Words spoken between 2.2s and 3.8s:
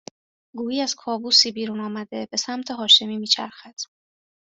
به سمت هاشمی میچرخد